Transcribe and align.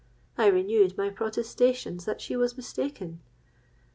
I 0.35 0.47
renewed 0.47 0.97
my 0.97 1.11
protestations 1.11 2.05
that 2.05 2.21
she 2.21 2.35
was 2.35 2.57
mistaken. 2.57 3.19